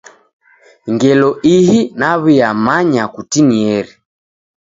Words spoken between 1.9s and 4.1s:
naw'uyamanya kutinieri.